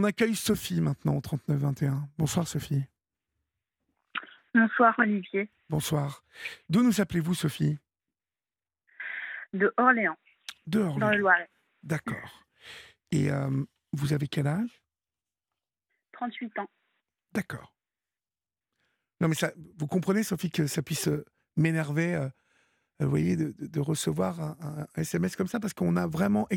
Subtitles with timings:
[0.00, 2.08] On accueille Sophie maintenant au 3921.
[2.16, 2.82] Bonsoir Sophie.
[4.54, 5.50] Bonsoir Olivier.
[5.68, 6.24] Bonsoir.
[6.70, 7.78] D'où nous appelez-vous Sophie?
[9.52, 10.16] De Orléans.
[10.66, 10.98] De Orléans.
[10.98, 11.50] Dans le Loiret.
[11.82, 12.46] D'accord.
[13.10, 13.50] Et euh,
[13.92, 14.82] vous avez quel âge?
[16.12, 16.70] 38 ans.
[17.32, 17.74] D'accord.
[19.20, 21.26] Non mais ça, vous comprenez Sophie que ça puisse euh,
[21.56, 22.28] m'énerver, euh,
[23.00, 26.48] vous voyez, de, recevoir un, SMS comme ça parce qu'on a vraiment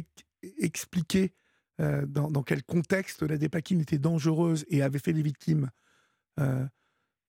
[0.60, 1.34] expliqué
[1.80, 5.70] dans, quel contexte la dépakine était dangereuse et avait fait des victimes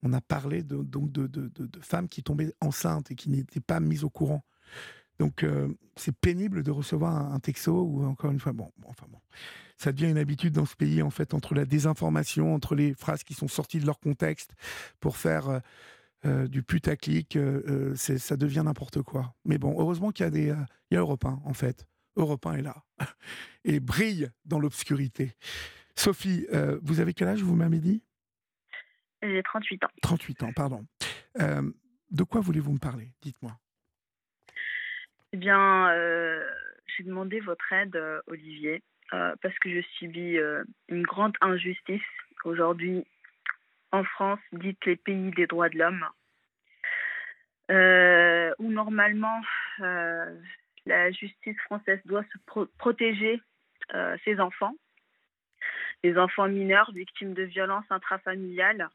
[0.04, 4.04] on a parlé de, donc de, femmes qui tombaient enceintes et qui n'étaient pas mises
[4.04, 4.44] au courant.
[5.18, 9.18] Donc euh, c'est pénible de recevoir un, texto ou encore une fois, bon, enfin bon,
[9.78, 13.22] ça devient une habitude dans ce pays en fait entre la désinformation, entre les phrases
[13.22, 14.54] qui sont sorties de leur contexte
[15.00, 15.58] pour faire euh,
[16.26, 17.38] euh, du putaclic,
[17.96, 19.34] ça devient n'importe quoi.
[19.44, 20.54] Mais bon, heureusement qu'il y a des,
[20.90, 21.86] il y a Europe 1 en fait.
[22.16, 22.76] Europe 1 est là
[23.64, 25.32] et brille dans l'obscurité.
[25.96, 26.46] Sophie,
[26.82, 28.02] vous avez quel âge vous m'avez dit
[29.24, 29.88] j'ai 38 ans.
[30.02, 30.84] 38 ans, pardon.
[31.40, 31.62] Euh,
[32.10, 33.08] de quoi voulez-vous me parler?
[33.22, 33.52] Dites-moi.
[35.32, 36.44] Eh bien, euh,
[36.86, 40.38] j'ai demandé votre aide, euh, Olivier, parce que je subis
[40.88, 42.02] une grande injustice
[42.44, 43.06] aujourd'hui
[43.92, 46.04] en France, dite les pays des droits de l'homme,
[48.58, 49.40] où normalement
[50.86, 53.40] la justice française doit se protéger
[54.24, 54.74] ses enfants,
[56.02, 58.88] les enfants mineurs victimes de violences intrafamiliales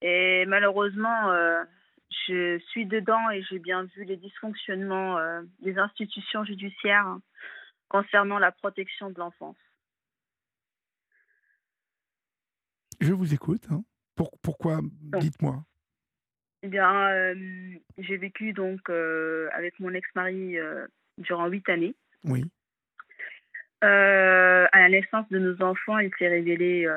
[0.00, 1.64] et malheureusement, euh,
[2.26, 7.18] je suis dedans et j'ai bien vu les dysfonctionnements euh, des institutions judiciaires
[7.88, 9.56] concernant la protection de l'enfance.
[13.00, 13.66] Je vous écoute.
[13.70, 13.82] Hein.
[14.42, 14.80] pourquoi
[15.20, 15.64] Dites-moi.
[16.62, 17.34] Eh bien, euh,
[17.98, 20.56] j'ai vécu donc avec mon ex-mari
[21.18, 21.94] durant huit années.
[22.24, 22.44] Oui.
[23.80, 26.88] à la naissance de nos enfants, il s'est révélé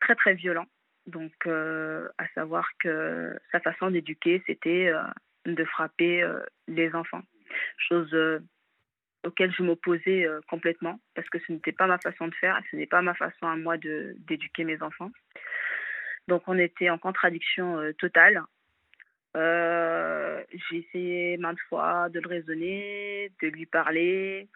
[0.00, 0.66] très très violent.
[1.08, 5.02] Donc, euh, à savoir que sa façon d'éduquer, c'était euh,
[5.46, 7.22] de frapper euh, les enfants.
[7.78, 8.14] Chose
[9.24, 12.86] auquel je m'opposais complètement parce que ce n'était pas ma façon de faire, ce n'est
[12.86, 15.10] pas ma façon à moi d'éduquer mes enfants.
[16.28, 18.42] Donc, on était en contradiction totale.
[19.34, 24.48] J'ai essayé maintes fois de le raisonner, de lui parler,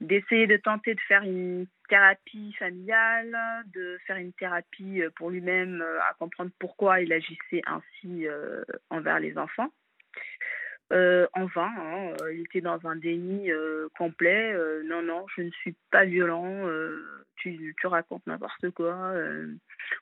[0.00, 3.36] d'essayer de tenter de faire une thérapie familiale,
[3.74, 8.62] de faire une thérapie euh, pour lui-même euh, à comprendre pourquoi il agissait ainsi euh,
[8.90, 9.70] envers les enfants.
[10.90, 13.50] en vain, hein, il était dans un déni
[13.98, 14.54] complet.
[14.84, 16.68] non, non, je ne suis pas violent.
[17.36, 19.12] Tu, tu, racontes n'importe quoi.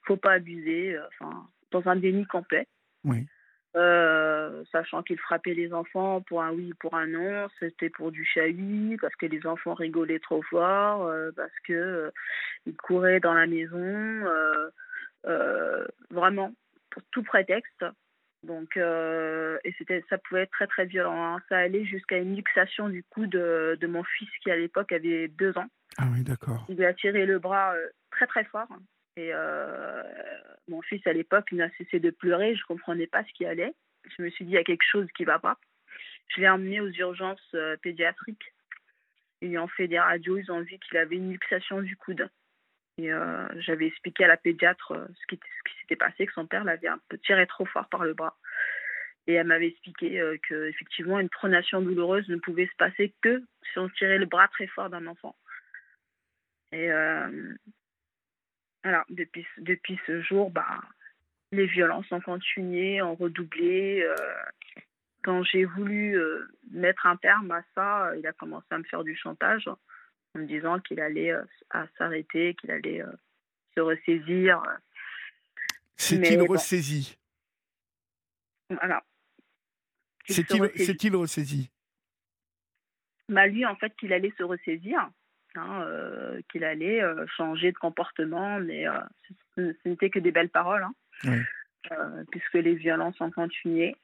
[0.03, 0.99] faut pas abuser.
[1.09, 2.67] Enfin, dans un déni complet.
[3.05, 3.27] Oui.
[3.75, 8.23] Euh, sachant qu'il frappait les enfants pour un oui, pour un non, c'était pour du
[8.25, 12.11] chahut, parce que les enfants rigolaient trop fort, euh, parce que euh,
[12.67, 14.25] ils couraient dans la maison,
[16.11, 16.53] vraiment
[16.91, 17.85] pour tout prétexte.
[18.43, 21.37] Donc, et c'était, ça pouvait être très très violent.
[21.37, 21.41] Hein.
[21.49, 25.29] Ça allait jusqu'à une luxation du cou de, de mon fils qui à l'époque avait
[25.29, 25.69] deux ans.
[25.97, 26.67] Ah oui, d'accord.
[26.69, 27.75] Il lui a tiré le bras
[28.11, 28.69] très très fort.
[29.17, 30.03] Et euh,
[30.69, 32.55] mon fils, à l'époque, n'a cessé de pleurer.
[32.55, 33.75] Je ne comprenais pas ce qui allait.
[34.17, 35.59] Je me suis dit, il y a quelque chose qui ne va pas.
[36.29, 38.55] Je l'ai emmené aux urgences euh, pédiatriques.
[39.43, 40.39] Ils ont fait des radios.
[40.39, 42.29] Ils ont vu qu'il avait une luxation du coude.
[42.99, 46.65] Et euh, j'avais expliqué à la pédiatre ce qui, qui s'était passé, que son père
[46.65, 48.37] l'avait un peu tiré trop fort par le bras.
[49.27, 53.41] Et elle m'avait expliqué que effectivement une pronation douloureuse ne pouvait se passer que
[53.73, 55.37] si on tirait le bras très fort d'un enfant.
[56.73, 56.91] Et
[58.85, 60.81] alors, depuis, depuis ce jour, bah,
[61.53, 64.03] les violences ont continué, ont redoublé.
[64.03, 64.17] Euh,
[65.23, 68.85] quand j'ai voulu euh, mettre un terme à ça, euh, il a commencé à me
[68.85, 71.33] faire du chantage en me disant qu'il allait
[71.97, 73.03] s'arrêter, qu'il allait
[73.75, 74.63] se ressaisir.
[75.97, 77.17] C'est-il ressaisi
[78.81, 79.03] Alors.
[80.25, 81.71] C'est-il ressaisi
[83.29, 85.11] bah, Lui, en fait, qu'il allait se ressaisir.
[85.55, 88.99] Hein, euh, qu'il allait euh, changer de comportement, mais euh,
[89.55, 93.95] ce, n'était que des belles paroles, hein, puisque les violences ont continué.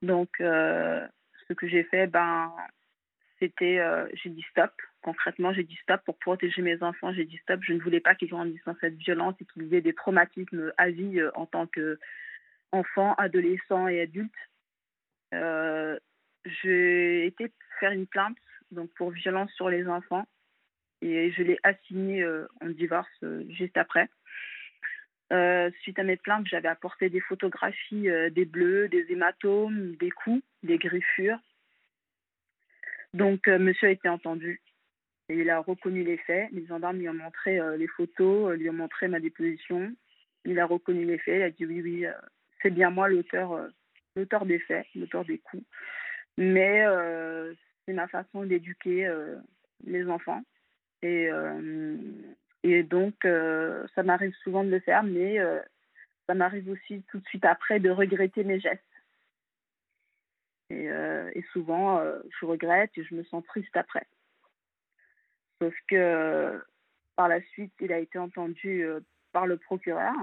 [0.00, 2.50] Donc, ce que j'ai fait, ben,
[3.38, 3.82] c'était,
[4.14, 4.72] j'ai dit stop.
[5.02, 7.12] Concrètement, j'ai dit stop pour protéger mes enfants.
[7.12, 7.60] J'ai dit stop.
[7.62, 10.88] Je ne voulais pas qu'ils grandissent dans cette violence et qu'ils aient des traumatismes à
[10.88, 14.32] vie en tant qu'enfants, adolescents et adultes.
[15.32, 18.38] j'ai été faire une plainte
[18.70, 20.26] donc pour violence sur les enfants
[21.00, 24.08] et je l'ai assigné euh, en divorce euh, juste après.
[25.32, 30.42] Euh, suite à mes plaintes, j'avais apporté des photographies des bleus, des hématomes, des coups,
[30.62, 31.38] des griffures.
[33.12, 34.62] Donc, monsieur a été entendu.
[35.28, 36.48] Et il a reconnu les faits.
[36.52, 39.94] Les gendarmes lui ont montré les photos, lui ont montré ma déposition.
[40.46, 41.36] Il a reconnu les faits.
[41.36, 42.06] Il a dit oui, oui,
[42.62, 43.68] c'est bien moi l'auteur,
[44.16, 45.64] l'auteur des faits, l'auteur des coups.
[46.38, 46.86] Mais
[47.84, 49.12] c'est ma façon d'éduquer
[49.84, 50.42] les enfants.
[51.02, 51.28] Et,
[52.64, 55.38] et donc, ça m'arrive souvent de le faire, mais
[56.26, 58.82] ça m'arrive aussi tout de suite après de regretter mes gestes.
[60.70, 62.02] Et, et souvent,
[62.40, 64.06] je regrette et je me sens triste après.
[65.60, 66.62] Sauf que
[67.16, 68.84] par la suite, il a été entendu
[69.32, 70.14] par le procureur.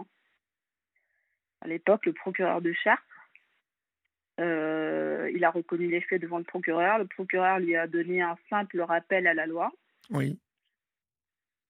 [1.61, 3.03] À l'époque, le procureur de Chartres.
[4.39, 6.99] Euh, il a reconnu les faits devant le procureur.
[6.99, 9.71] Le procureur lui a donné un simple rappel à la loi.
[10.09, 10.37] Oui.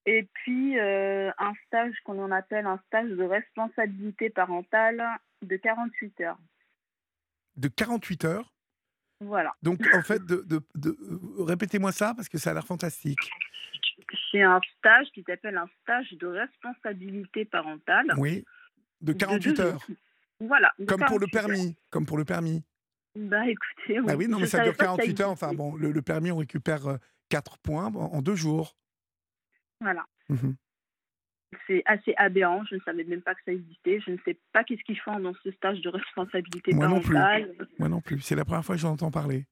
[0.05, 5.03] Et puis, euh, un stage qu'on en appelle un stage de responsabilité parentale
[5.41, 6.37] de 48 heures.
[7.57, 8.53] De 48 heures?
[9.21, 9.55] Voilà.
[9.63, 10.95] Donc, en fait, de, de, de
[11.39, 13.31] répétez-moi ça parce que ça a l'air fantastique.
[14.31, 18.13] C'est un stage qui s'appelle un stage de responsabilité parentale.
[18.17, 18.45] Oui,
[19.01, 19.87] de 48 heures.
[20.39, 20.71] Voilà.
[20.87, 21.75] Comme pour le permis.
[21.89, 22.63] Comme pour le permis.
[23.15, 24.07] Bah écoutez, oui.
[24.09, 25.29] Ah oui, non, mais ça dure 48 heures.
[25.29, 26.99] Enfin bon, le, permis, on récupère
[27.29, 28.75] 4 euh, points en, deux jours.
[29.81, 30.05] Voilà.
[30.29, 30.53] Mmh
[31.67, 32.63] c'est assez aberrant.
[32.65, 33.99] Je ne savais même pas que ça existait.
[34.01, 37.47] Je ne sais pas qu'est-ce qu'ils font dans ce stage de responsabilité Moi parentale.
[37.47, 37.67] Non plus.
[37.79, 38.21] Moi non plus.
[38.21, 39.45] C'est la première fois que j'en entends parler.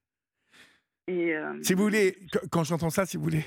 [1.08, 2.18] Et euh, Si vous voulez,
[2.52, 3.46] quand j'entends ça, si vous voulez,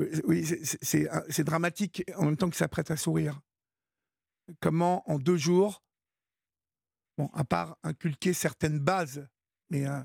[0.00, 3.40] euh, oui, c'est dramatique en même temps que ça prête à sourire.
[4.60, 5.82] Comment en deux jours,
[7.18, 9.28] bon, à part inculquer certaines bases,
[9.70, 10.00] mais euh,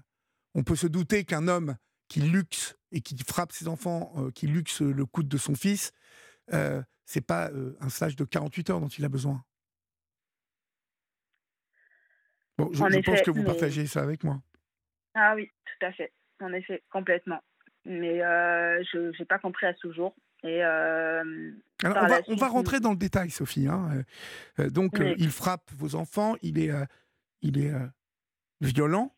[0.56, 1.76] on peut se douter qu'un homme
[2.08, 5.92] qui luxe et qui frappe ses enfants, euh, qui luxe le coude de son fils,
[6.54, 7.50] euh, c'est pas
[7.80, 9.44] un stage de 48 heures dont il a besoin.
[12.58, 14.42] Bon, je, pense que vous partagez ça avec moi.
[15.14, 16.14] Ah oui, tout à fait.
[16.42, 17.42] En effet, complètement.
[17.86, 20.16] Mais je n'ai pas compris à ce jour.
[20.44, 21.26] Et alors,
[21.84, 23.68] on va, on va, rentrer dans le détail, Sophie.
[23.68, 24.04] Hein.
[24.70, 26.72] donc, il frappe vos enfants, il est
[27.42, 27.88] il est euh,
[28.62, 29.16] violent.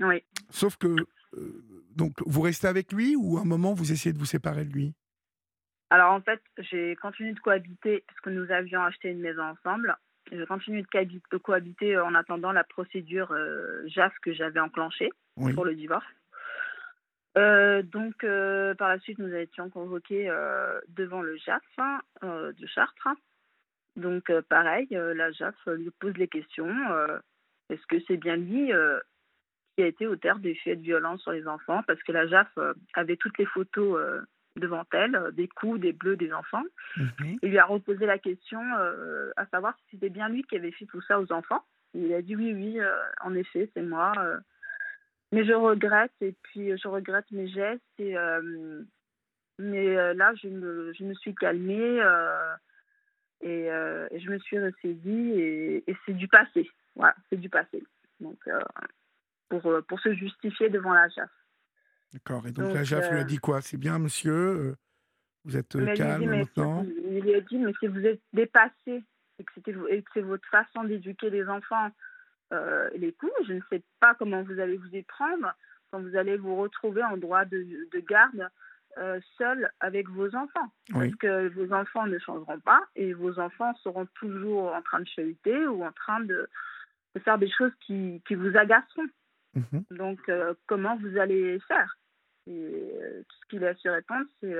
[0.00, 0.24] Oui.
[0.50, 0.94] Sauf que,
[1.34, 4.64] euh, donc, vous restez avec lui ou à un moment vous essayez de vous séparer
[4.64, 4.94] de lui?
[5.90, 9.96] Alors en fait, j'ai continué de cohabiter parce que nous avions acheté une maison ensemble.
[10.30, 15.10] J'ai continué de, cohabiter en attendant la procédure euh, JAF que j'avais enclenchée
[15.54, 16.04] pour le divorce.
[17.34, 18.26] donc,
[18.78, 20.30] par la suite, nous étions convoqués
[20.88, 23.08] devant le JAF hein, de Chartres.
[23.98, 26.72] Donc, euh, pareil, euh, la JAF lui pose les questions.
[26.90, 27.18] Euh,
[27.68, 28.72] est-ce que c'est bien lui
[29.78, 32.48] qui a été auteur des faits de violence sur les enfants Parce que la JAF
[32.94, 33.96] avait toutes les photos
[34.56, 36.64] devant elle, des coups, des bleus des enfants.
[36.96, 37.38] Mhm.
[37.44, 38.60] Il lui a reposé la question
[39.36, 41.62] à savoir si c'était bien lui qui avait fait tout ça aux enfants.
[41.94, 42.80] il a dit oui, oui,
[43.20, 44.12] en effet, c'est moi.
[45.30, 48.00] mais je regrette, et puis je regrette mes gestes.
[48.00, 48.16] Et,
[49.60, 52.02] mais là, je me, je me suis calmée.
[53.44, 56.68] Euh, et, je me suis ressaisie et, c'est du passé.
[56.96, 57.82] Voilà, c'est du passé.
[58.20, 58.60] Donc, euh,
[59.48, 61.30] pour, euh, pour se justifier devant la JAF.
[62.12, 62.46] D'accord.
[62.46, 63.60] Et donc, la JAF lui a dit quoi?
[63.60, 64.76] C'est bien, monsieur?
[65.44, 66.84] Vous êtes calme maintenant?
[67.10, 69.04] Il lui a dit, mais si vous êtes dépassé
[69.38, 69.60] et que,
[70.14, 71.90] c'est votre façon d'éduquer les enfants,
[72.50, 75.54] les coups, je ne sais pas comment vous allez vous y prendre
[75.90, 78.50] quand vous allez vous retrouver en droit de, de garde
[78.96, 80.72] euh, seul avec vos enfants.
[80.92, 85.06] Parce que vos enfants ne changeront pas et vos enfants seront toujours en train de
[85.06, 86.48] chahuter ou en train de,
[87.24, 89.06] faire des choses qui, qui vous agaceront.
[89.54, 89.84] Mhm.
[89.90, 91.98] Donc, euh, comment vous allez faire?
[92.46, 94.54] Et euh, tout ce qu'il a su répondre, c'est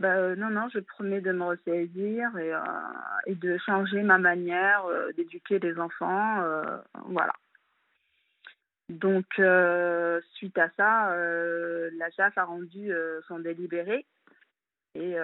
[0.00, 2.52] bah, non, non, je promets de me ressaisir et,
[3.26, 4.82] et de changer ma manière
[5.14, 6.42] d'éduquer les enfants.
[7.04, 7.34] voilà.
[8.90, 14.04] Donc, euh, suite à ça, euh, la JAF a rendu euh, son délibéré.
[14.96, 15.14] Et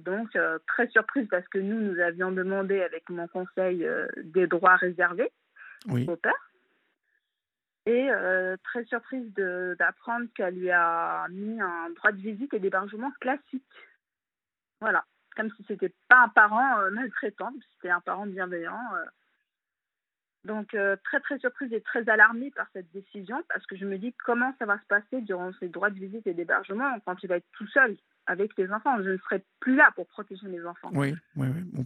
[0.00, 0.30] donc,
[0.66, 3.86] très surprise parce que nous, nous avions demandé avec mon conseil
[4.24, 5.30] des droits réservés
[5.86, 6.51] au père.
[7.86, 8.08] Et
[8.62, 13.64] très surprise d'apprendre qu'elle lui a mis un droit de visite et d'hébergement classique.
[14.80, 15.04] Voilà.
[15.34, 18.78] Comme si c'était pas un parent maltraitant, c'était un parent bienveillant.
[20.44, 23.96] Donc, euh, très, très surprise et très alarmée par cette décision parce que je me
[23.96, 27.28] dis comment ça va se passer durant ces droits de visite et d'hébergement quand il
[27.28, 27.96] va être tout seul
[28.26, 29.00] avec les enfants.
[29.02, 30.90] Je ne serai plus là pour protéger mes enfants.
[30.92, 31.84] Oui, oui, oui.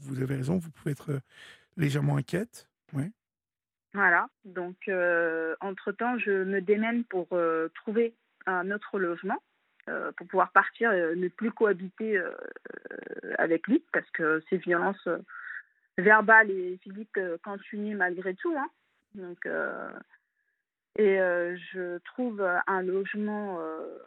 [0.00, 1.20] vous avez raison, vous pouvez être euh,
[1.76, 2.66] légèrement inquiète.
[2.94, 3.12] Oui.
[3.96, 4.28] Voilà.
[4.44, 7.28] Donc, euh, entre-temps, je me démène pour
[7.74, 9.42] trouver un autre logement.
[10.16, 12.20] pour pouvoir partir, ne plus cohabiter
[13.38, 15.08] avec lui, parce que ces violences
[15.96, 18.54] verbal et physique continuent malgré tout.
[18.54, 18.68] Hein.
[19.14, 19.88] Donc, euh,
[20.98, 21.16] Et
[21.72, 23.58] je trouve un logement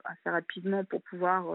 [0.03, 1.45] assez rapidement pour pouvoir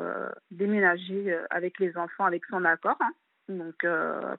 [0.50, 2.98] déménager avec les enfants avec son accord.
[3.00, 3.12] Hein.
[3.48, 3.86] Donc,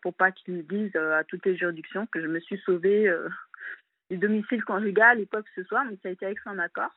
[0.02, 3.10] pour pas qu'ils me disent à toutes les juridictions que je me suis sauvée
[4.10, 5.86] du domicile conjugal ou quoi que ce soit.
[5.86, 6.94] Donc, ça a été avec son accord.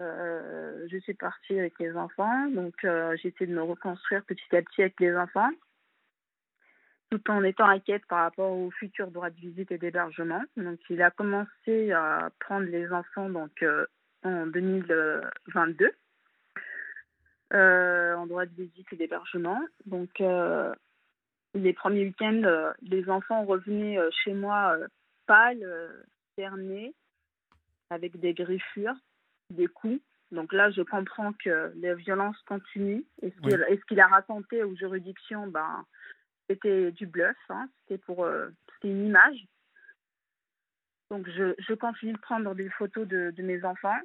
[0.00, 2.48] je suis partie avec les enfants.
[2.48, 5.50] Donc, j'ai essayé de me reconstruire petit à petit avec les enfants
[7.10, 10.42] tout en étant inquiète par rapport au futur droit de visite et d'hébergement.
[10.56, 13.86] Donc, il a commencé à prendre les enfants donc, euh,
[14.24, 15.92] en 2022
[17.52, 19.60] euh, en droit de visite et d'hébergement.
[19.86, 20.74] Donc, euh,
[21.54, 24.76] les premiers week-ends, les enfants revenaient chez moi
[25.26, 26.04] pâles,
[26.36, 26.94] cernés,
[27.90, 28.96] avec des griffures,
[29.50, 30.00] des coups.
[30.32, 33.04] Donc là, je comprends que les violences continuent.
[33.22, 35.84] Et ce qu'il a raconté aux juridictions, ben,
[36.48, 37.68] c'était du bluff, hein.
[37.80, 38.48] c'était pour euh,
[38.82, 39.46] une image.
[41.10, 43.98] Donc je, je, continue de prendre des photos de, de mes enfants.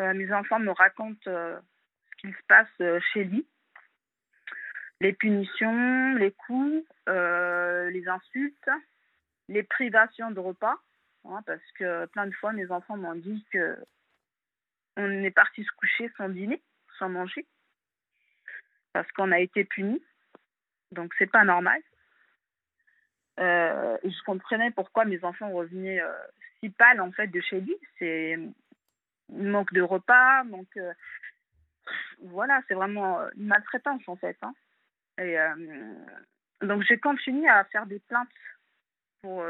[0.00, 1.58] Euh, mes enfants me racontent euh,
[2.10, 3.46] ce qu'il se passe chez lui.
[5.00, 8.68] Les punitions, les coups, les insultes,
[9.48, 10.76] les privations de repas.
[11.24, 13.76] Hein, parce que plein de fois, mes enfants m'ont dit que
[14.96, 16.60] on est parti se coucher sans dîner,
[16.98, 17.46] sans manger,
[18.92, 20.02] parce qu'on a été punis.
[20.92, 21.80] Donc c'est pas normal.
[23.38, 26.12] Euh, je comprenais pourquoi mes enfants revenaient euh,
[26.58, 27.76] si pâles en fait de chez lui.
[27.98, 28.36] C'est
[29.28, 30.92] manque de repas, manque euh,
[32.22, 34.36] voilà, c'est vraiment une maltraitance en fait.
[34.42, 34.54] Hein.
[35.18, 35.36] Et
[36.62, 38.28] donc j'ai continué à faire des plaintes
[39.22, 39.44] pour,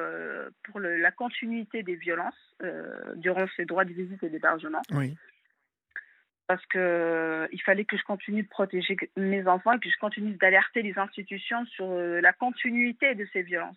[0.64, 2.56] pour le, la continuité des violences
[3.16, 4.82] durant ces droits de visite et d'hébergement.
[4.92, 5.16] Oui
[6.48, 9.98] parce que euh, il fallait que je continue de protéger mes enfants et que je
[9.98, 13.76] continue d'alerter les institutions sur euh, la continuité de ces violences.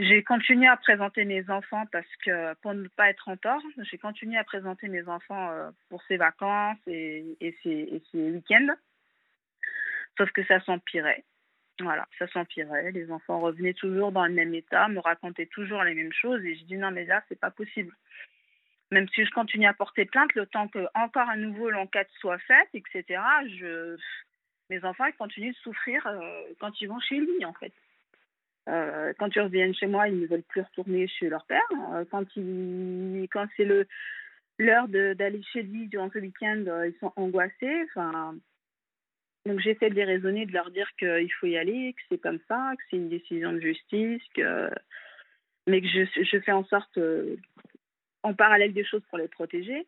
[0.00, 3.98] J'ai continué à présenter mes enfants parce que pour ne pas être en tort, j'ai
[3.98, 8.74] continué à présenter mes enfants euh, pour ces vacances et, et ces, week-ends.
[10.16, 11.24] Sauf que ça s'empirait.
[11.80, 12.90] Voilà, ça s'empirait.
[12.92, 16.56] Les enfants revenaient toujours dans le même état, me racontaient toujours les mêmes choses et
[16.56, 17.94] je dis non mais là c'est pas possible
[18.90, 22.38] même si je continue à porter plainte, le temps que encore à nouveau l'enquête soit
[22.38, 23.20] faite, etc.,
[24.70, 27.72] mes enfants ils continuent de souffrir euh, quand ils vont chez lui, en fait.
[28.68, 31.62] Euh, quand ils reviennent chez moi, ils ne veulent plus retourner chez leur père.
[31.94, 33.86] Euh, quand, ils, quand c'est le,
[34.58, 37.84] l'heure d'aller chez lui durant ce week-end, ils sont angoissés.
[37.84, 38.36] Enfin,
[39.48, 42.38] donc j'essaie de les raisonner, de leur dire qu'il faut y aller, que c'est comme
[42.46, 44.70] ça, que c'est une décision de justice, que...
[45.66, 46.98] mais que je, fais en sorte
[48.22, 49.86] en parallèle des choses pour les protéger.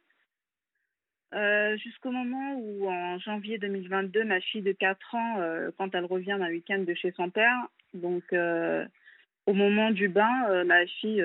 [1.32, 6.04] Euh, jusqu'au moment où, en janvier 2022, ma fille de 4 ans, euh, quand elle
[6.04, 8.84] revient d'un week-end de chez son père, donc euh,
[9.46, 11.24] au moment du bain, ma fille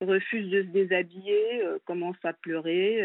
[0.00, 3.04] refuse de se déshabiller, commence à pleurer,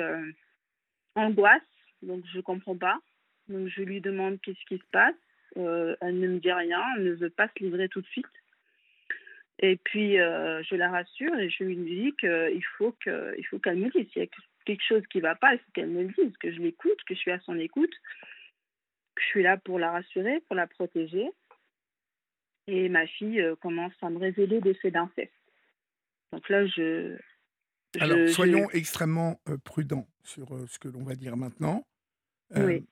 [1.15, 1.61] angoisse,
[2.01, 2.99] donc je ne comprends pas.
[3.47, 5.15] Donc je lui demande qu'est-ce qui se passe.
[5.55, 8.25] elle ne me dit rien, elle ne veut pas se livrer tout de suite.
[9.59, 14.11] Et puis, euh, je la rassure et je lui dis qu'il faut qu'elle me dise.
[14.11, 14.29] S'il y a
[14.65, 16.99] quelque chose qui ne va pas, il faut qu'elle me le dise, que je l'écoute,
[17.07, 17.93] que je suis à son écoute,
[19.15, 21.29] que je suis là pour la rassurer, pour la protéger.
[22.67, 25.31] Et ma fille euh, commence à me révéler des faits d'inceste.
[26.33, 27.15] Donc là, je.
[27.99, 31.87] Alors, soyons extrêmement euh, prudents sur ce que l'on va dire maintenant.
[32.55, 32.85] oui.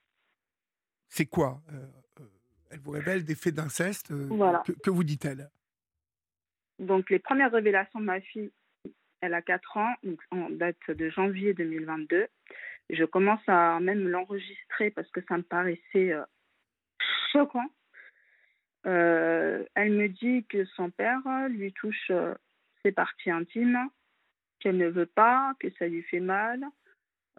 [1.08, 1.60] C'est quoi
[2.70, 4.10] Elle vous révèle des faits d'inceste.
[4.12, 4.62] Voilà.
[4.82, 5.48] que vous dit-elle?
[6.78, 8.50] Donc, les premières révélations de ma fille,
[9.20, 12.26] elle a 4 ans, donc en date de janvier 2022.
[12.90, 16.24] Je commence à même l'enregistrer parce que ça me paraissait euh,
[17.32, 17.70] choquant.
[18.86, 22.34] Euh, elle me dit que son père lui touche euh,
[22.84, 23.88] ses parties intimes,
[24.60, 26.62] qu'elle ne veut pas, que ça lui fait mal,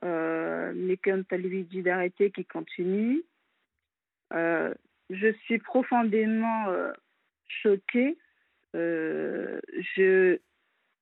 [0.01, 3.24] mais quand elle lui dit d'arrêter, qu'il continue.
[4.32, 6.67] Je suis profondément
[7.48, 8.17] choquée
[8.75, 9.60] euh,
[9.96, 10.38] je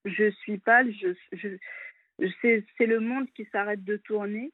[0.06, 4.52] je suis pâle, je, je, c'est le monde qui s'arrête de tourner.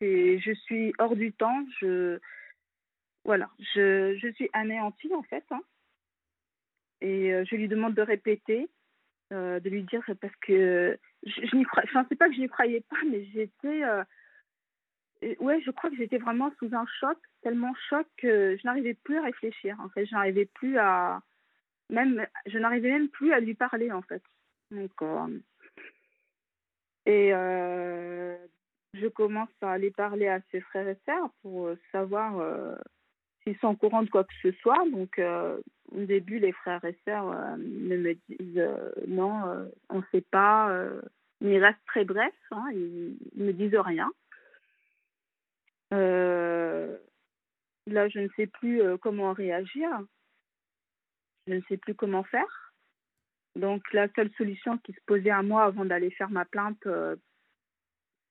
[0.00, 2.18] Je suis hors du temps, je,
[3.24, 5.44] voilà, je, je suis anéantie en fait.
[5.50, 5.60] Hein.
[7.00, 8.68] Et euh, je lui demande de répéter,
[9.32, 12.48] euh, de lui dire parce que je n'y crois, enfin c'est pas que je n'y
[12.48, 13.82] croyais pas, mais j'étais,
[15.40, 19.18] ouais, je crois que j'étais vraiment sous un choc, tellement choc que je n'arrivais plus
[19.18, 19.76] à réfléchir.
[19.80, 21.20] En fait, je n'arrivais plus à,
[21.88, 24.22] même, je n'arrivais même plus à lui parler en fait.
[24.70, 24.92] Donc,
[27.06, 28.36] et euh,
[28.94, 32.74] je commence à aller parler à ses frères et sœurs pour euh, savoir euh,
[33.42, 34.82] s'ils sont au courant de quoi que ce soit.
[34.90, 35.20] Donc
[35.92, 38.68] au début, les frères et sœurs euh, me disent
[39.08, 40.72] non, on ne sait pas.
[41.40, 44.10] mais ils restent très brefs, hein, ils ne disent rien.
[45.90, 46.88] Là,
[48.08, 49.88] je ne sais plus comment réagir.
[51.46, 52.72] Je ne sais plus comment faire.
[53.56, 56.86] Donc, la seule solution qui se posait à moi avant d'aller faire ma plainte,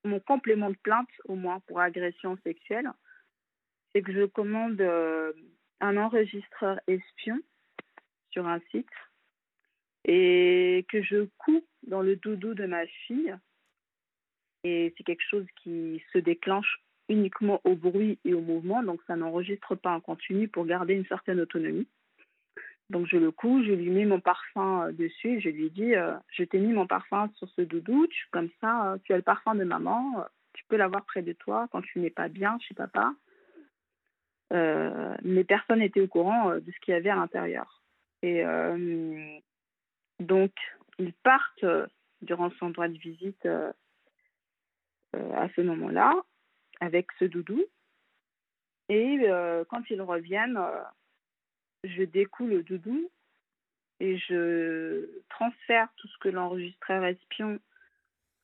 [0.05, 2.89] mon complément de plainte, au moins pour agression sexuelle,
[3.93, 4.79] c'est que je commande
[5.81, 7.39] un enregistreur espion
[8.29, 8.87] sur un site
[10.05, 13.35] et que je couds dans le doudou de ma fille.
[14.63, 19.15] Et c'est quelque chose qui se déclenche uniquement au bruit et au mouvement, donc ça
[19.15, 21.87] n'enregistre pas en continu pour garder une certaine autonomie.
[22.89, 26.15] Donc je le couds, je lui mets mon parfum euh, dessus je lui dis euh,
[26.29, 29.55] Je t'ai mis mon parfum sur ce doudou, comme ça, euh, tu as le parfum
[29.55, 33.13] de maman, tu peux l'avoir près de toi quand tu n'es pas bien chez papa.
[34.51, 37.83] mais personne n'était au courant de ce qu'il y avait à l'intérieur.
[38.21, 38.43] Et
[40.19, 40.51] donc,
[40.97, 41.65] ils partent
[42.21, 43.47] durant son droit de visite
[45.13, 46.13] à ce moment-là
[46.79, 47.63] avec ce doudou.
[48.89, 49.25] Et
[49.69, 50.59] quand ils reviennent,
[51.83, 53.09] je découle le doudou
[53.99, 57.59] et je transfère tout ce que l'enregistreur espion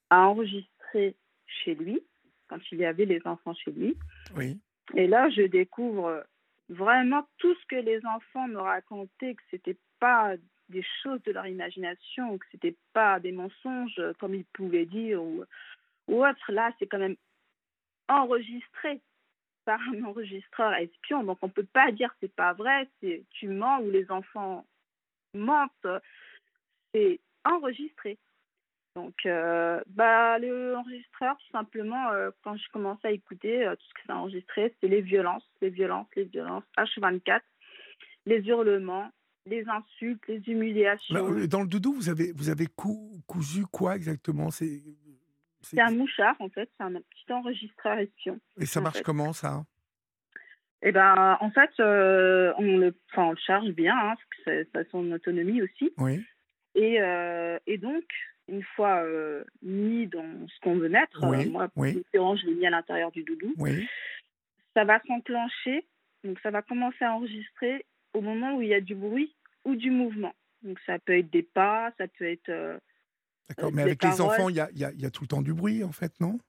[0.10, 1.15] a enregistré
[1.48, 2.01] chez lui,
[2.48, 3.98] quand il y avait les enfants chez lui.
[4.36, 4.60] Oui.
[4.94, 6.24] Et là, je découvre
[6.70, 10.36] vraiment tout ce que les enfants me racontaient, que c'était pas
[10.70, 15.44] des choses de leur imagination, que c'était pas des mensonges comme ils pouvaient dire ou,
[16.08, 16.51] ou autre.
[16.51, 17.18] Là, c'est quand même
[18.07, 19.01] enregistré
[19.65, 21.24] par un enregistreur espion.
[21.24, 24.65] Donc on ne peut pas dire c'est pas vrai, c'est tu mens ou les enfants
[25.33, 25.88] mentent.
[26.93, 28.17] C'est enregistré.
[28.95, 33.85] Donc euh, bah, le enregistreur, tout simplement, euh, quand je commençais à écouter euh, tout
[33.89, 37.41] ce que ça enregistré, c'est les violences, les violences, les violences, H24,
[38.25, 39.12] les hurlements,
[39.45, 41.13] les insultes, les humiliations.
[41.47, 42.67] dans le doudou, vous avez,
[43.27, 44.50] cousu quoi exactement?
[45.69, 46.69] C'est un mouchard, en fait.
[46.77, 48.39] C'est un petit enregistreur espion.
[48.60, 49.63] Et ça marche comment, ça?
[50.81, 54.79] Eh ben, en fait, euh, on, le, on le charge bien, hein, parce que ça
[54.79, 55.92] a son autonomie aussi.
[55.98, 56.24] Oui.
[56.75, 58.03] Et, euh, et donc,
[58.48, 62.03] une fois euh, mis dans ce qu'on veut mettre, moi, oui.
[62.13, 63.87] je l'ai mis à l'intérieur du doudou, oui.
[64.75, 65.85] ça va s'enclencher.
[66.24, 69.75] Donc, ça va commencer à enregistrer au moment où il y a du bruit ou
[69.75, 70.35] du mouvement.
[70.61, 72.79] Donc, ça peut être des pas, ça peut être
[73.50, 75.84] D'accord, mais avec les enfants, il y a, y a, tout le temps du bruit,
[75.84, 76.40] en fait, non?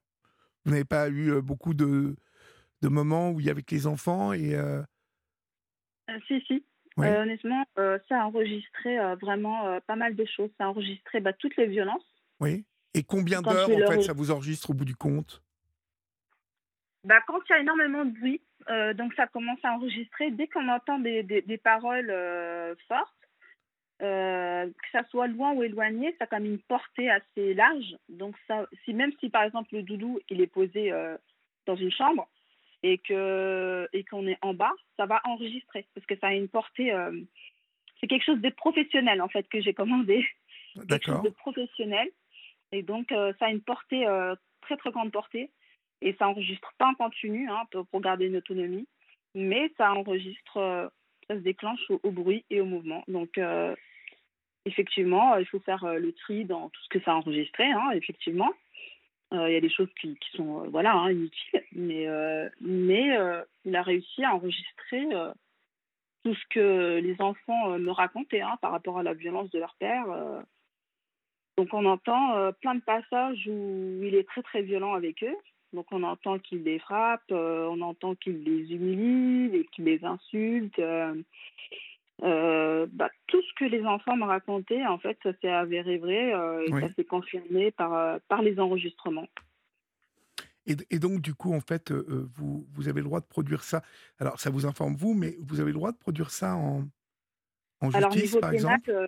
[0.65, 2.15] Vous n'avez pas eu beaucoup de,
[2.81, 4.55] de moments où il y avait les enfants et.
[4.55, 4.81] Euh...
[6.27, 6.65] si, si.
[6.97, 10.49] honnêtement, ça a enregistré vraiment pas mal de choses.
[10.57, 12.05] Ça a enregistré bah, toutes les violences.
[12.39, 12.65] Oui.
[12.93, 15.43] Et combien d'heures, en fait, ça vous enregistre au bout du compte?
[17.03, 18.41] Bah, Quand il y a énormément de bruit,
[18.95, 20.31] donc ça commence à enregistrer.
[20.31, 22.11] Dès qu'on entend des, des, des paroles
[22.87, 23.16] fortes,
[24.01, 27.95] euh, que ça soit loin ou éloigné, ça a quand même une portée assez large.
[28.09, 31.17] Donc, ça, si, même si par exemple le doudou il est posé euh,
[31.65, 32.27] dans une chambre
[32.83, 36.47] et que et qu'on est en bas, ça va enregistrer parce que ça a une
[36.47, 36.93] portée.
[36.93, 37.19] Euh,
[37.99, 40.23] c'est quelque chose de professionnel en fait que j'ai commandé.
[40.75, 42.07] chose de professionnel
[42.71, 44.05] et donc ça a une portée
[44.61, 45.49] très très grande portée
[46.01, 48.87] et ça enregistre pas en continu hein, pour, pour garder une autonomie,
[49.33, 50.91] mais ça enregistre
[51.27, 53.03] ça se déclenche au, bruit et au mouvement.
[53.07, 53.75] Donc, euh,
[54.65, 57.91] effectivement, il faut faire euh, le tri dans tout ce que ça a enregistré, hein,
[57.93, 58.51] effectivement.
[59.33, 62.07] Euh, il y a des choses qui, sont voilà, hein, inutiles, mais,
[62.61, 63.17] mais
[63.65, 65.05] il a réussi à enregistrer
[66.23, 69.75] tout ce que les enfants me racontaient hein, par rapport à la violence de leur
[69.75, 70.05] père.
[71.57, 75.35] Donc on entend plein de passages où il est très très violent avec eux.
[75.73, 80.79] Donc on entend qu'il les frappe, euh, on entend qu'il les humilie, qu'il les insulte.
[80.79, 81.21] Euh,
[82.23, 86.31] euh, bah, tout ce que les enfants m'ont raconté, en fait, ça s'est avéré vrai
[86.65, 89.27] et ça s'est confirmé par, par les enregistrements.
[90.65, 93.83] Et, donc, du coup, en fait, vous, vous avez le droit de produire ça.
[94.19, 96.83] Alors, ça vous informe vous, mais vous avez le droit de produire ça en,
[97.79, 99.07] en justice, par exemple?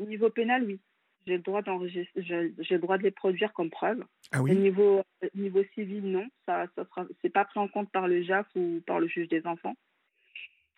[0.00, 0.80] Niveau pénal, oui
[1.28, 4.02] j'ai le droit d'enregistrer, j'ai le droit de les produire comme preuve.
[4.32, 5.02] Ah Au niveau,
[5.34, 8.82] niveau civil, non, ça, ça sera, c'est pas pris en compte par le JAF ou
[8.86, 9.76] par le juge des enfants,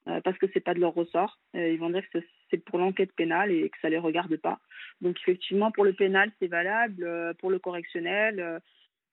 [0.09, 1.39] euh, parce que c'est pas de leur ressort.
[1.55, 2.19] Euh, ils vont dire que
[2.51, 4.59] c'est pour l'enquête pénale et que ça les regarde pas.
[5.01, 7.05] Donc effectivement, pour le pénal, c'est valable.
[7.05, 8.61] Euh, pour le correctionnel,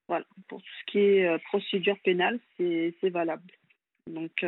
[0.07, 3.51] voilà, pour tout ce qui est procédure pénale, c'est valable.
[4.07, 4.43] Donc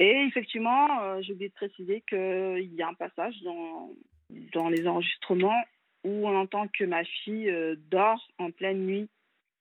[0.00, 3.90] et effectivement, j'ai oublié de préciser qu'il y a un passage dans,
[4.30, 5.62] dans les enregistrements
[6.04, 9.08] où on entend que ma fille euh, dort en pleine nuit.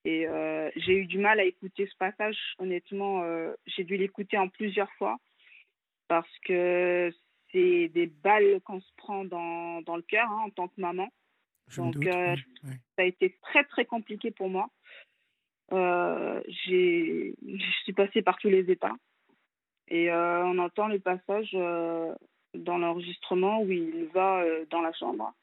[0.06, 2.38] Et euh, j'ai eu du mal à écouter ce passage.
[2.60, 5.18] Honnêtement, euh, j'ai dû l'écouter en plusieurs fois
[6.08, 7.12] parce que
[7.52, 11.10] c'est des balles qu'on se prend dans, dans le cœur hein, en tant que maman.
[11.76, 12.36] Donc, ça
[12.98, 14.70] a été très, très compliqué pour moi.
[15.70, 17.34] je
[17.84, 18.96] suis passée par tous les états.
[19.90, 21.54] Et on entend le passage
[22.58, 25.34] dans l'enregistrement où il va dans la chambre.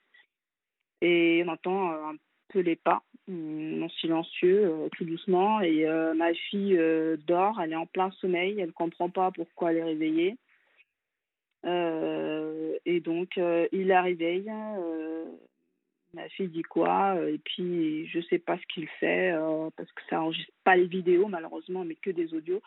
[1.00, 2.16] Et on entend un
[2.48, 5.60] peu les pas, mm, en silencieux, tout doucement.
[5.60, 6.78] Et ma fille
[7.26, 10.36] dort, elle est en plein sommeil, elle ne comprend pas pourquoi elle est réveillée.
[11.64, 14.50] Euh, et donc, euh, il la réveille.
[14.50, 15.24] Euh,
[16.12, 17.16] ma fille dit quoi?
[17.28, 19.34] Et puis, je sais pas ce qu'il fait
[19.76, 22.62] parce que ça enregistre pas les vidéos, malheureusement, mais que des audios.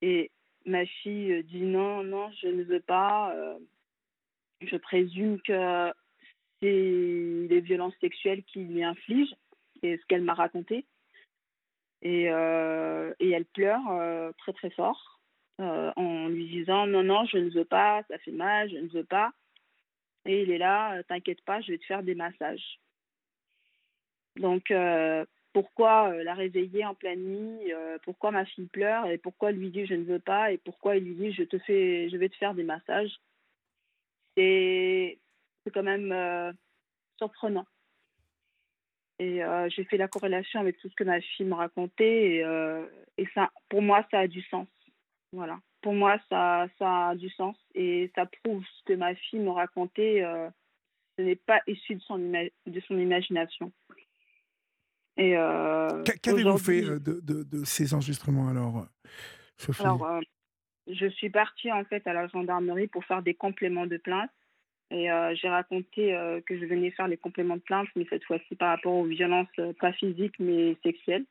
[0.00, 0.30] Et
[0.66, 3.34] ma fille dit non, non, je ne veux pas.
[4.60, 5.92] je présume que
[6.60, 9.34] c'est les violences sexuelles qu'il lui inflige,
[9.80, 10.84] c'est ce qu'elle m'a raconté.
[12.02, 15.12] Et, et elle pleure très très fort.
[15.60, 18.88] Euh, en lui disant non, non, je ne veux pas, ça fait mal, je ne
[18.88, 19.32] veux pas.
[20.24, 22.80] Et il est là, euh, t'inquiète pas, je vais te faire des massages.
[24.36, 27.72] Donc, euh, pourquoi la réveiller en pleine nuit
[28.04, 31.04] Pourquoi ma fille pleure Et pourquoi lui dit je ne veux pas Et pourquoi il
[31.04, 33.20] lui dit je, te fais, je vais te faire des massages
[34.36, 35.18] C'est
[35.72, 36.54] quand même
[37.18, 37.66] surprenant.
[39.18, 42.36] Et j'ai fait la corrélation avec tout ce que ma fille me racontait.
[42.36, 42.44] Et,
[43.18, 44.66] et ça, pour moi, ça a du sens.
[45.32, 45.60] Voilà.
[45.80, 49.50] Pour moi, ça, ça a du sens et ça prouve ce que ma fille me
[49.50, 50.22] racontait.
[50.22, 50.48] Euh,
[51.18, 53.72] ce n'est pas issu de son, de son imagination.
[55.16, 58.86] Et euh, Qu'avez-vous fait euh, de, de, de, ces enregistrements alors,
[59.58, 60.20] Sophie alors,
[60.86, 64.30] Je suis partie en fait à la gendarmerie pour faire des compléments de plainte.
[64.90, 65.08] Et
[65.40, 68.92] j'ai raconté que je venais faire les compléments de plainte, mais cette fois-ci par rapport
[68.92, 69.48] aux violences,
[69.80, 71.24] pas physiques, mais sexuelles.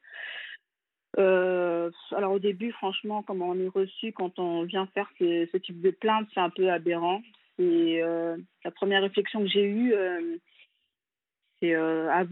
[1.19, 5.81] Euh, alors au début, franchement, comment on est reçu quand on vient faire ce, type
[5.81, 7.21] de plainte, c'est un peu aberrant.
[7.57, 10.37] C'est euh, la première réflexion que j'ai eue, euh,
[11.61, 12.23] c'est ah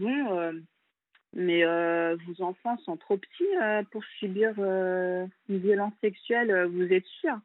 [1.34, 3.44] mais vos enfants sont trop petits
[3.90, 7.38] pour subir une violence sexuelle, vous êtes sûr?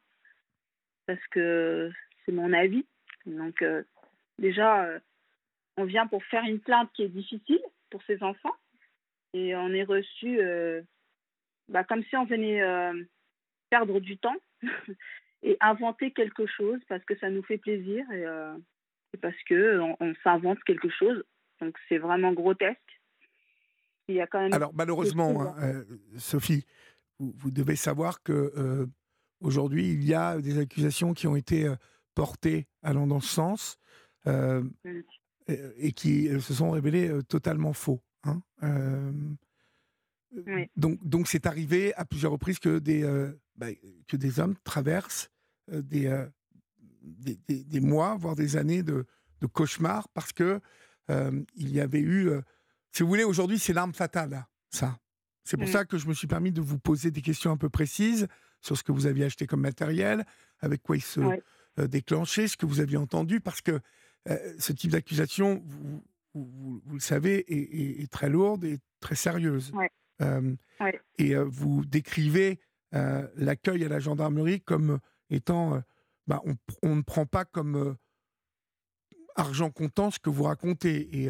[1.05, 1.91] Parce que
[2.25, 2.85] c'est mon avis.
[3.25, 3.63] Donc
[4.39, 4.87] déjà,
[5.77, 8.55] on vient pour faire une plainte qui est difficile pour ces enfants
[9.33, 10.39] et on est reçu
[11.67, 12.93] bah, comme si on venait euh,
[13.69, 14.35] perdre du temps
[15.43, 18.55] et inventer quelque chose parce que ça nous fait plaisir et, euh,
[19.21, 21.23] parce que on, s'invente quelque chose.
[21.61, 22.94] Donc c'est vraiment grotesque.
[24.07, 25.83] Il y a quand même Alors malheureusement, hein, euh,
[26.17, 26.65] Sophie,
[27.19, 28.87] vous, devez savoir que
[29.41, 31.73] aujourd'hui il y a des accusations qui ont été
[32.13, 33.77] portées allant dans ce sens
[34.25, 34.67] mm.
[35.47, 38.01] et, qui se sont révélées totalement faux.
[38.23, 38.41] Hein.
[40.75, 43.67] Donc, donc c'est arrivé à plusieurs reprises que des, euh, bah,
[44.07, 45.29] que des hommes traversent
[45.71, 46.27] euh, euh,
[47.01, 49.05] des, des, des, mois, voire des années de,
[49.41, 50.59] de cauchemars parce que
[51.55, 52.31] il y avait eu,
[52.95, 54.97] si vous voulez, aujourd'hui c'est l'arme fatale, ça.
[55.43, 57.69] C'est pour ça que je me suis permis de vous poser des questions un peu
[57.69, 58.27] précises
[58.61, 60.25] sur ce que vous aviez acheté comme matériel,
[60.59, 61.19] avec quoi il se
[61.77, 63.79] déclenchait, ce que vous aviez entendu, parce que
[64.57, 66.03] ce type d'accusation, vous,
[66.33, 69.71] vous, vous, le savez, est, est, très lourde et très sérieuse.
[71.19, 72.59] Et vous décrivez
[72.91, 75.83] l'accueil à la gendarmerie comme étant,
[76.27, 76.41] bah,
[76.81, 77.97] on, ne prend pas comme
[79.35, 81.23] argent comptant ce que vous racontez.
[81.23, 81.29] Et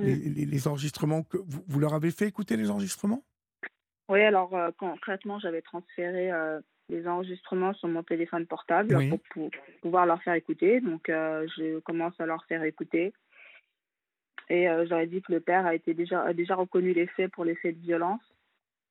[0.00, 0.50] mmh.
[0.50, 3.22] les, enregistrements, que vous, leur avez fait écouter les enregistrements?
[4.08, 6.30] Oui, alors concrètement, j'avais transféré
[6.88, 8.98] les enregistrements sur mon téléphone portable
[9.30, 9.50] pour,
[9.82, 10.80] pouvoir leur faire écouter.
[10.80, 13.12] Donc, je commence à leur faire écouter.
[14.50, 17.30] Et euh, j'aurais dit que le père a, été déjà, a déjà reconnu les faits
[17.30, 18.20] pour les faits de violence.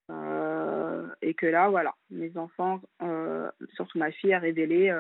[0.10, 4.92] Euh, et que là, voilà, mes enfants, euh, surtout ma fille, a révélé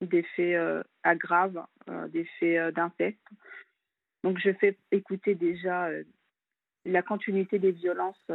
[0.00, 1.64] des faits aggraves,
[2.08, 3.24] des faits d'inceste.
[4.24, 5.88] Donc je fais écouter déjà
[6.84, 8.26] la continuité des violences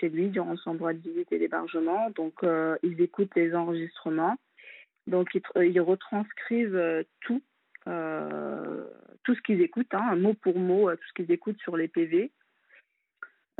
[0.00, 2.10] chez lui durant son droit de visite et d'hébergement.
[2.10, 2.40] Donc
[2.82, 4.36] ils écoutent les enregistrements.
[5.06, 7.42] Donc ils, retranscrivent tout
[9.24, 11.88] tout ce qu'ils écoutent, hein, mot pour mot, euh, tout ce qu'ils écoutent sur les
[11.88, 12.30] PV.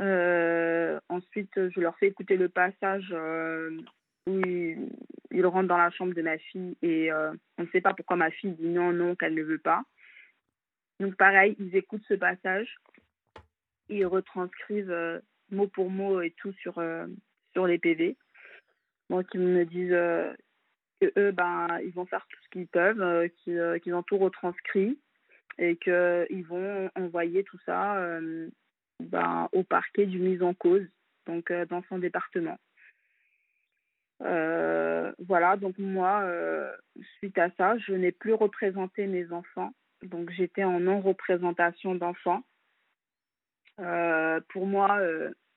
[0.01, 3.77] Euh, ensuite, je leur fais écouter le passage euh,
[4.27, 8.15] où ils, rentrent dans la chambre de ma fille et on ne sait pas pourquoi
[8.15, 9.83] ma fille dit non, non, qu'elle ne veut pas.
[10.99, 12.73] Donc pareil, ils écoutent ce passage,
[13.89, 16.81] ils retranscrivent mot pour mot et tout sur,
[17.53, 18.17] sur les PV.
[19.09, 19.91] Donc ils me disent
[21.01, 24.97] que eux, ben, ils vont faire tout ce qu'ils peuvent, qu'ils ont tout retranscrit
[25.57, 28.49] et qu'ils vont envoyer tout ça euh,
[28.99, 30.85] ben, au parquet du mise en cause,
[31.25, 32.57] donc euh, dans son département.
[34.19, 36.29] voilà, donc moi,
[37.17, 39.73] suite à ça, je n'ai plus représenté mes enfants.
[40.03, 42.43] Donc j'étais en non-représentation d'enfants.
[43.77, 44.99] pour moi,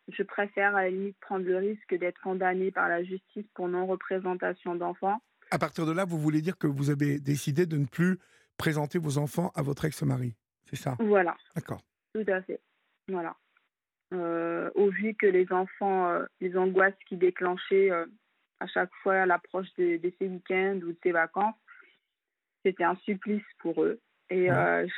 [0.09, 4.75] je préfère à la limite prendre le risque d'être condamnée par la justice pour non-représentation
[4.75, 5.21] d'enfants.
[5.51, 8.19] À partir de là, vous voulez dire que vous avez décidé de ne plus
[8.59, 10.97] présenter vos enfants à votre ex-mari, c'est ça?
[10.99, 11.37] Voilà.
[11.55, 11.81] D'accord.
[12.15, 12.61] Tout à fait.
[13.09, 13.37] Voilà.
[14.13, 18.07] Euh, au vu que les enfants, euh, les angoisses qui déclenchaient euh,
[18.61, 21.55] à chaque fois à l'approche de, ces week-ends ou de ces vacances,
[22.65, 24.01] c'était un supplice pour eux.
[24.31, 24.49] Et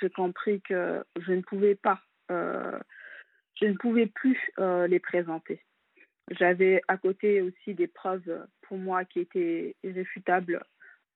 [0.00, 2.00] j'ai compris que je ne pouvais pas
[3.60, 5.62] je ne pouvais plus euh, les présenter.
[6.30, 10.62] J'avais à côté aussi des preuves pour moi qui étaient irréfutables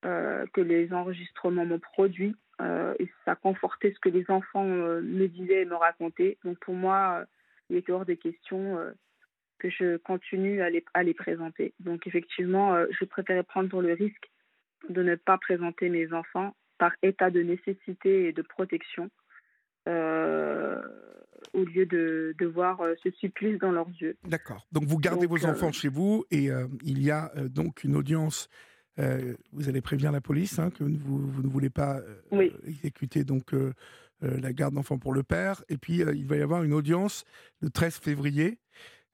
[0.05, 5.27] euh, que les enregistrements m'ont produit euh, et ça confortait ce que les enfants me
[5.27, 6.37] disaient et me racontaient.
[6.45, 7.25] Donc pour moi,
[7.71, 8.79] il était hors des questions
[9.59, 11.73] que je continue à les, à les présenter.
[11.81, 14.31] Donc effectivement, je préférais prendre le risque
[14.89, 19.11] de ne pas présenter mes enfants par état de nécessité et de protection
[21.55, 24.17] au lieu de, de voir euh, ce supplice dans leurs yeux.
[24.25, 24.67] D'accord.
[24.73, 27.97] Donc vous gardez vos enfants euh, chez vous et euh, il y a donc une
[27.97, 28.49] audience.
[28.97, 32.01] vous allez prévenir la police hein, que vous, vous, ne voulez pas
[32.67, 33.53] exécuter donc
[34.21, 35.65] la garde d'enfants pour le père.
[35.69, 37.25] Et puis il va y avoir une audience
[37.61, 38.59] le 13 février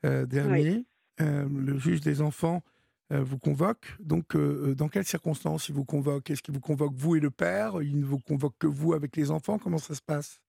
[0.02, 0.84] dernier.
[1.18, 2.62] le juge des enfants
[3.10, 3.86] vous convoque.
[3.98, 6.30] Donc, dans quelles circonstances il vous convoque?
[6.30, 7.82] Est-ce qu'il vous convoque vous et le père?
[7.82, 9.58] Il ne vous convoque que vous avec les enfants?
[9.58, 10.40] Comment ça se passe?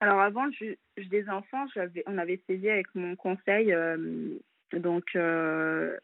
[0.00, 1.66] Alors avant le juge des enfants,
[2.06, 4.38] on avait saisi avec mon conseil euh,
[4.72, 5.96] donc euh,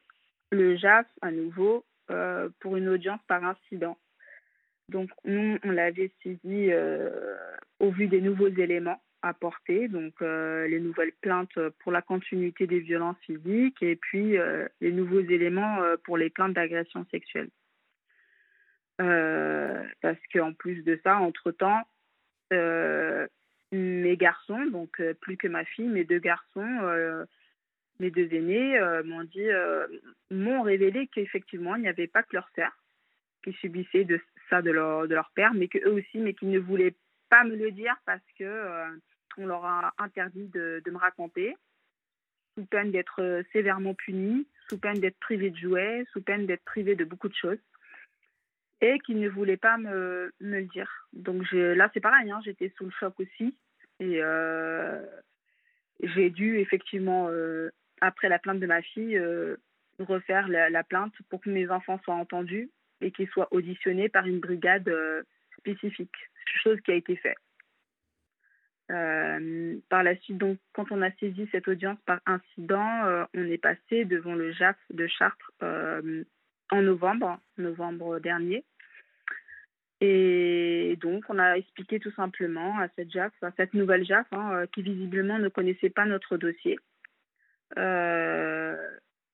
[0.50, 3.96] le JAF à nouveau euh, pour une audience par incident.
[4.88, 6.70] Donc nous, on l'avait saisi
[7.78, 13.18] au vu des nouveaux éléments apportés, donc les nouvelles plaintes pour la continuité des violences
[13.20, 14.36] physiques et puis
[14.80, 17.48] les nouveaux éléments pour les plaintes d'agression sexuelle.
[18.98, 21.82] parce qu'en plus de ça, entre-temps,
[23.74, 27.24] mes garçons, donc euh, plus que ma fille, mes deux garçons, euh,
[28.00, 29.48] mes deux aînés, euh, m'ont dit,
[30.30, 32.72] m'ont révélé qu'effectivement, il n'y avait pas que leur sœur
[33.42, 36.58] qui subissait de ça de leur, de leur père, mais qu'eux aussi, mais qu'ils ne
[36.58, 36.94] voulaient
[37.28, 38.44] pas me le dire parce que
[39.38, 41.56] on leur a interdit de, me raconter,
[42.56, 46.94] sous peine d'être sévèrement punis, sous peine d'être privés de jouets, sous peine d'être privés
[46.94, 47.58] de beaucoup de choses
[48.80, 51.08] et qu'ils ne voulaient pas me, le dire.
[51.12, 53.56] Donc là, c'est pareil, hein, j'étais sous le choc aussi.
[54.00, 55.02] Et euh,
[56.02, 57.70] j'ai dû effectivement, euh,
[58.00, 59.56] après la plainte de ma fille, euh,
[59.98, 62.70] refaire la, plainte pour que mes enfants soient entendus
[63.00, 64.90] et qu'ils soient auditionnés par une brigade
[65.58, 66.14] spécifique,
[66.62, 67.38] chose qui a été faite.
[69.88, 74.04] Par la suite, donc, quand on a saisi cette audience par incident, on est passé
[74.04, 75.52] devant le JAF de Chartres
[76.70, 78.64] en novembre, novembre dernier.
[80.00, 84.52] Et donc, on a expliqué tout simplement à cette JAF, à cette nouvelle JAF, hein,
[84.52, 86.78] euh, qui visiblement ne connaissait pas notre dossier,
[87.78, 88.76] euh,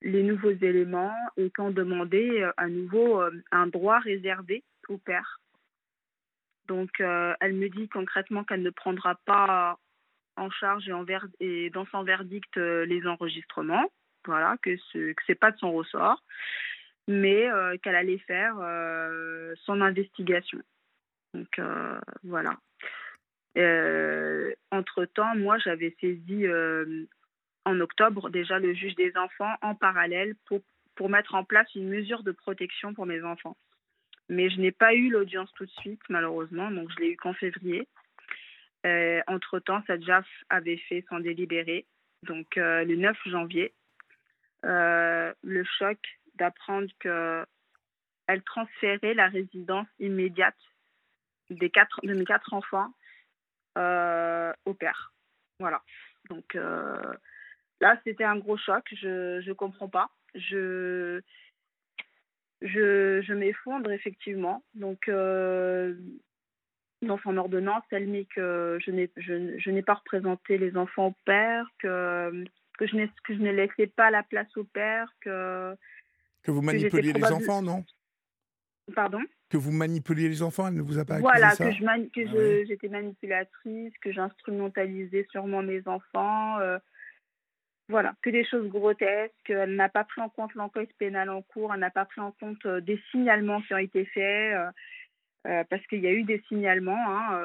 [0.03, 5.41] les nouveaux éléments et qu'on demandait euh, à nouveau un droit réservé au père.
[6.69, 9.77] Donc, elle me dit concrètement qu'elle ne prendra pas
[10.41, 10.91] en charge
[11.41, 13.91] et, dans son verdict les enregistrements,
[14.27, 16.23] voilà, que ce n'est pas de son ressort
[17.11, 20.61] mais euh, qu'elle allait faire euh, son investigation.
[21.35, 22.57] Donc euh, voilà.
[24.71, 26.47] Entre-temps, moi, j'avais saisi
[27.65, 30.61] en octobre déjà le juge des enfants en parallèle pour,
[30.95, 33.57] pour mettre en place une mesure de protection pour mes enfants.
[34.29, 37.35] Mais je n'ai pas eu l'audience tout de suite, malheureusement, donc je l'ai eu qu'en
[37.35, 37.89] février.
[38.85, 41.87] Entre-temps, cette JAF avait fait son délibéré,
[42.27, 43.75] donc le 9 janvier.
[44.63, 45.99] le choc
[46.37, 50.57] d'apprendre qu'elle transférait la résidence immédiate
[51.51, 52.93] des quatre, de mes quatre enfants
[53.79, 55.13] euh, au père.
[55.59, 55.83] Voilà.
[56.29, 57.13] Donc euh,
[57.81, 58.85] là, c'était un gros choc.
[58.93, 60.11] Je ne comprends pas.
[60.35, 61.21] Je,
[62.63, 64.65] je, je m'effondre effectivement.
[64.75, 65.95] Donc, euh,
[67.03, 71.09] dans son ordonnance, elle met que je n'ai, je, je n'ai pas représenté les enfants
[71.09, 72.45] au père, que,
[72.79, 75.75] que, je, que je ne laissais pas la place au père, que
[76.43, 77.85] que vous manipuliez les enfants, non?
[78.95, 79.21] Pardon?
[79.51, 82.65] Que vous manipuliez les enfants, elle ne vous a pas Voilà, ça que, je que
[82.67, 86.59] j'étais manipulatrice, que j'instrumentalisais sûrement mes enfants.
[86.61, 86.79] Euh,
[87.89, 89.51] voilà, que des choses grotesques.
[89.51, 92.33] Elle n'a pas pris en compte l'enquête pénale en cours, elle n'a pas pris en
[92.33, 94.55] compte euh, des signalements qui ont été faits.
[94.55, 94.71] Euh,
[95.43, 97.41] parce qu'il y a eu des signalements hein,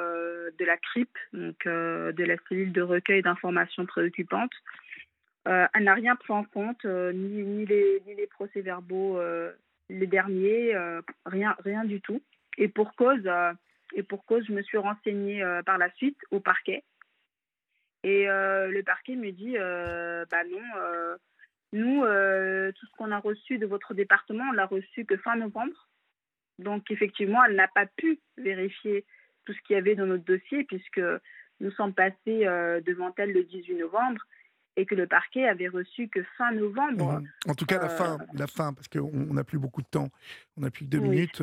[0.57, 4.53] de la CRIP, donc de la cellule de recueil d'informations préoccupantes,
[5.45, 9.19] elle n'a rien pris en compte, ni, les, procès-verbaux,
[9.89, 10.75] les derniers,
[11.25, 12.21] rien, rien du tout.
[12.57, 13.29] Et pour cause,
[13.93, 16.83] et pour cause, je me suis renseignée par la suite au parquet.
[18.03, 21.17] Et le parquet me dit, bah non,
[21.73, 25.87] nous, tout ce qu'on a reçu de votre département, on l'a reçu que fin novembre.
[26.59, 29.05] Donc effectivement, elle n'a pas pu vérifier
[29.45, 31.01] tout ce qu'il y avait dans notre dossier puisque
[31.59, 32.45] nous sommes passés
[32.85, 34.21] devant elle le 18 novembre
[34.77, 37.21] et que le parquet avait reçu que fin novembre.
[37.47, 40.09] En tout cas, la fin, la fin, parce qu'on n'a plus beaucoup de temps,
[40.57, 41.41] on n'a plus que deux minutes.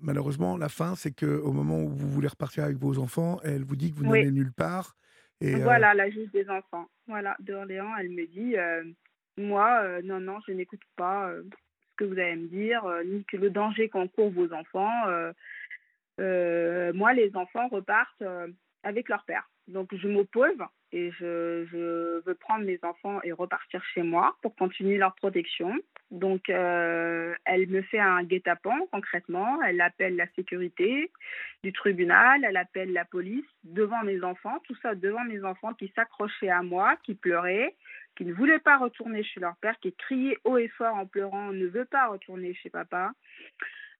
[0.00, 3.76] malheureusement, la fin, c'est qu'au moment où vous voulez repartir avec vos enfants, elle vous
[3.76, 4.96] dit que vous n'allez nulle part.
[5.40, 8.54] Et, voilà, la juge des enfants, voilà, d'Orléans, elle me dit,
[9.36, 11.32] moi, non, non, je n'écoute pas
[11.94, 14.92] ce que vous allez me dire, ni que le danger qu'encourent vos enfants.
[16.18, 18.22] moi, les enfants repartent
[18.82, 19.48] avec leur père.
[19.66, 20.58] Donc, je m'oppose
[20.92, 21.64] et je,
[22.20, 25.74] veux prendre mes enfants et repartir chez moi pour continuer leur protection.
[26.10, 29.62] Donc, euh, elle me fait un guet-apens concrètement.
[29.62, 31.10] Elle appelle la sécurité
[31.64, 35.90] du tribunal, elle appelle la police devant mes enfants, tout ça devant mes enfants qui
[35.96, 37.74] s'accrochaient à moi, qui pleuraient,
[38.16, 41.52] qui ne voulaient pas retourner chez leur père, qui criaient haut et fort en pleurant,
[41.52, 43.12] ne veut pas retourner chez papa.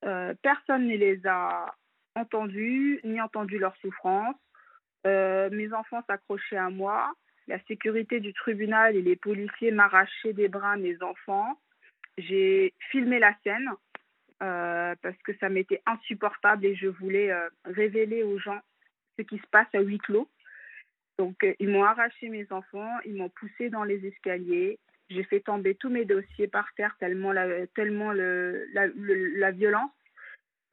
[0.05, 1.75] Euh, personne ne les a
[2.15, 4.37] entendus, ni entendu leur souffrance.
[5.07, 7.13] Euh, mes enfants s'accrochaient à moi.
[7.47, 11.59] La sécurité du tribunal et les policiers m'arrachaient des bras mes enfants.
[12.17, 13.69] J'ai filmé la scène
[14.43, 17.33] euh, parce que ça m'était insupportable et je voulais
[17.65, 18.61] révéler aux gens
[19.19, 20.29] ce qui se passe à huis clos.
[21.19, 24.79] Donc, ils m'ont arraché mes enfants, ils m'ont poussé dans les escaliers.
[25.11, 29.91] J'ai fait tomber tous mes dossiers par terre tellement la, tellement le, la violence.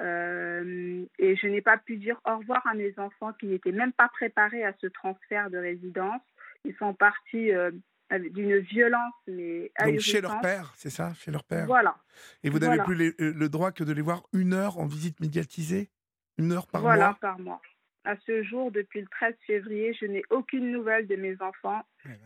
[0.02, 3.94] Euh, et je n'ai pas pu dire au revoir à mes enfants qui n'étaient même
[3.94, 6.22] pas préparés à ce transfert de résidence.
[6.66, 7.72] Ils sont partis euh,
[8.10, 11.66] d'une violence mais Donc chez leur père, c'est ça, chez leur père.
[11.66, 11.96] Voilà.
[12.44, 15.20] Et vous n'avez plus euh, le droit que de les voir une heure en visite
[15.20, 15.90] médiatisée,
[16.38, 16.96] une heure par mois?
[16.96, 17.62] Voilà, par mois.
[18.04, 21.84] À ce jour, depuis le 13 février, je n'ai aucune nouvelle de mes enfants.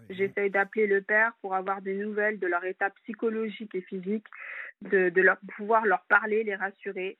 [0.09, 4.25] J'essaye d'appeler le père pour avoir des nouvelles de leur état psychologique et physique,
[4.81, 7.17] de, de leur, pouvoir leur parler, les rassurer.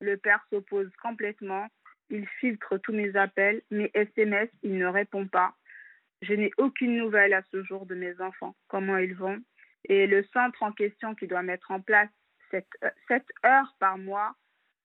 [0.00, 1.66] Le père s'oppose complètement.
[2.08, 5.54] Il filtre tous mes appels, mes SMS, il ne répond pas.
[6.22, 9.40] Je n'ai aucune nouvelle à ce jour de mes enfants, comment ils vont.
[9.88, 12.10] Et le centre en question qui doit mettre en place
[12.50, 14.36] cette, euh, heure par mois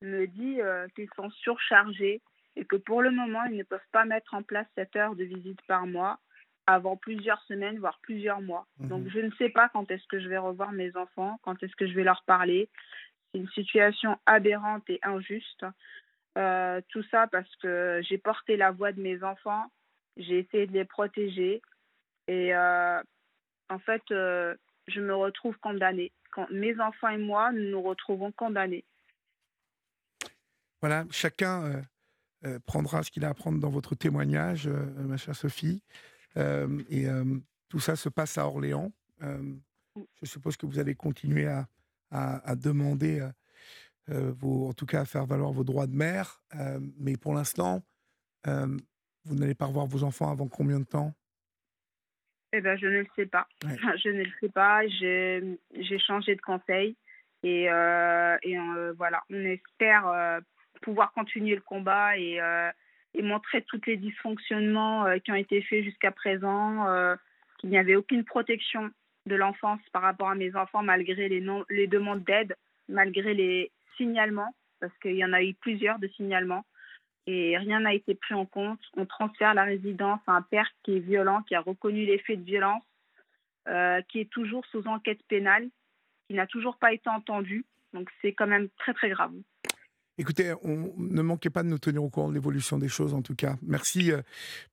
[0.01, 2.21] me dit euh, qu'ils sont surchargés
[2.55, 5.23] et que pour le moment, ils ne peuvent pas mettre en place cette heure de
[5.23, 6.19] visite par mois
[6.65, 8.67] avant plusieurs semaines, voire plusieurs mois.
[8.79, 11.61] Mmh Donc, je ne sais pas quand est-ce que je vais revoir mes enfants, quand
[11.61, 12.69] est-ce que je vais leur parler
[13.33, 15.65] une situation aberrante et injuste.
[16.37, 19.71] Euh, tout ça parce que j'ai porté la voix de mes enfants,
[20.17, 21.61] j'ai essayé de les protéger
[22.27, 23.01] et euh,
[23.69, 24.55] en fait, euh,
[24.87, 26.11] je me retrouve condamnée.
[26.31, 28.83] Quand mes enfants et moi, nous nous retrouvons condamnés.
[30.81, 31.83] Voilà, chacun
[32.65, 35.81] prendra ce qu'il a à prendre dans votre témoignage, ma chère Sophie.
[36.35, 37.07] et
[37.69, 38.91] tout ça se passe à Orléans.
[39.21, 41.67] je suppose que vous allez continuer à,
[42.13, 43.29] à, demander, euh,
[44.09, 46.41] euh, vos, en tout cas à faire valoir vos droits de mère.
[46.55, 47.81] Euh, mais pour l'instant,
[48.45, 51.13] vous n'allez pas revoir vos enfants avant combien de temps?
[52.51, 53.47] Eh ben, je ne le sais pas.
[53.63, 54.85] Je ne le sais pas.
[54.87, 56.95] J'ai changé de conseil.
[57.41, 58.57] Et, et
[58.97, 60.41] voilà, on espère
[60.83, 62.39] pouvoir continuer le combat et,
[63.13, 66.85] et, montrer tous les dysfonctionnements qui ont été faits jusqu'à présent,
[67.59, 68.91] qu'il n'y avait aucune protection
[69.25, 72.55] de l'enfance par rapport à mes enfants, malgré les, demandes d'aide,
[72.89, 76.65] malgré les signalements, parce qu'il y en a eu plusieurs de signalements,
[77.25, 78.81] et rien n'a été pris en compte.
[78.97, 82.39] On transfère la résidence à un père qui est violent, qui a reconnu les faits
[82.39, 82.83] de violence,
[83.69, 85.69] euh, qui est toujours sous enquête pénale,
[86.27, 87.65] qui n'a toujours pas été entendu.
[87.93, 89.33] Donc c'est quand même très très grave.
[90.17, 93.21] Écoutez, on, ne manquez pas de nous tenir au courant de l'évolution des choses en
[93.21, 93.55] tout cas.
[93.63, 94.21] Merci euh,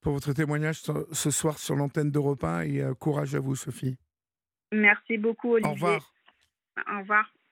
[0.00, 3.96] pour votre témoignage ce soir sur l'antenne d'Europe 1 et euh, courage à vous Sophie.
[4.72, 5.70] Merci beaucoup, Olivier.
[5.70, 6.12] Au revoir.
[6.92, 7.32] Au revoir.